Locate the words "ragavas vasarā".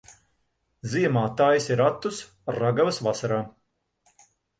2.55-3.39